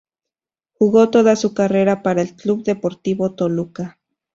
[0.73, 3.99] Jugó toda su carrera para el Club Deportivo Toluca.